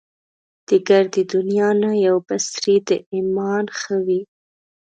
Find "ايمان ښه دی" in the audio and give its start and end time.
3.13-4.21